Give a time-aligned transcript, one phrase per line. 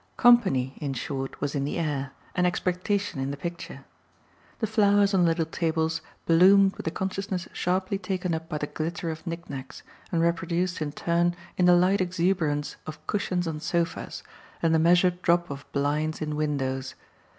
[0.17, 3.85] "Company" in short was in the air and expectation in the picture.
[4.57, 8.65] The flowers on the little tables bloomed with a consciousness sharply taken up by the
[8.65, 13.59] glitter of nick nacks and reproduced in turn in the light exuberance of cushions on
[13.59, 14.23] sofas
[14.59, 16.95] and the measured drop of blinds in windows.